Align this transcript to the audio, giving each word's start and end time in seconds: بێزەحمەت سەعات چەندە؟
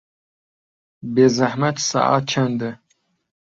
بێزەحمەت 1.13 1.77
سەعات 1.89 2.25
چەندە؟ 2.31 2.69